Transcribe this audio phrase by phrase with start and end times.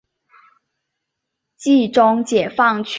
[1.59, 2.89] 冀中解放区设。